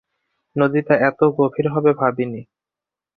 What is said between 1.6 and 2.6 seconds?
হবে ভাবিনি।